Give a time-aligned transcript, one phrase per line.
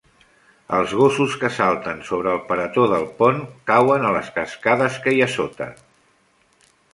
[0.75, 5.23] Els gossos que salten sobre el paretó del pont cauen a les cascades que hi
[5.23, 5.69] ha a sota.